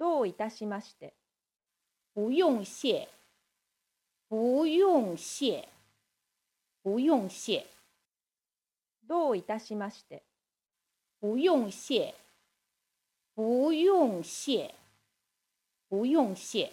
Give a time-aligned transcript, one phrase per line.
[0.00, 1.12] どういたしまして。
[2.14, 3.06] 不用謝，
[4.30, 5.68] 不用謝，
[6.82, 7.66] 不用謝，
[9.06, 10.22] どういたしまして。
[11.20, 12.14] 不用謝，
[13.34, 14.72] 不用謝，
[15.90, 16.72] 不用謝。